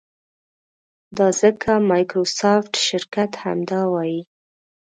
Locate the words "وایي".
3.93-4.21